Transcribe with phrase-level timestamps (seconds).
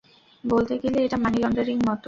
[0.43, 1.99] বলতে গেলে, এটা মানি লন্ডারিং মত।